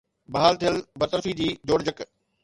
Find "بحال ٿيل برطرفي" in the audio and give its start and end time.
0.35-1.33